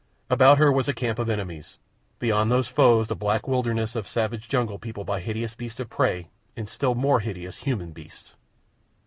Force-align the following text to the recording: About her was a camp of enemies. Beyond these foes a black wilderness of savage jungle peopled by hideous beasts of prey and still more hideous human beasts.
About 0.31 0.57
her 0.57 0.71
was 0.71 0.87
a 0.87 0.95
camp 0.95 1.19
of 1.19 1.29
enemies. 1.29 1.77
Beyond 2.17 2.51
these 2.51 2.67
foes 2.69 3.11
a 3.11 3.15
black 3.15 3.47
wilderness 3.47 3.95
of 3.95 4.07
savage 4.07 4.49
jungle 4.49 4.79
peopled 4.79 5.05
by 5.05 5.19
hideous 5.19 5.53
beasts 5.53 5.79
of 5.79 5.91
prey 5.91 6.31
and 6.57 6.67
still 6.67 6.95
more 6.95 7.19
hideous 7.19 7.57
human 7.57 7.91
beasts. 7.91 8.35